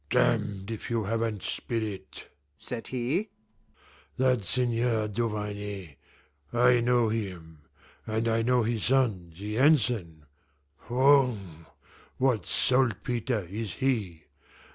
"Damned 0.09 0.71
if 0.71 0.89
you 0.89 1.03
haven't 1.03 1.43
spirit!" 1.43 2.29
said 2.57 2.87
he. 2.87 3.29
"That 4.17 4.43
Seigneur 4.43 5.07
Duvarney, 5.07 5.97
I 6.51 6.79
know 6.81 7.09
him; 7.09 7.59
and 8.07 8.27
I 8.27 8.41
know 8.41 8.63
his 8.63 8.83
son 8.85 9.31
the 9.37 9.59
ensign 9.59 10.25
whung, 10.87 11.67
what 12.17 12.47
saltpetre 12.47 13.45
is 13.51 13.73
he! 13.75 14.23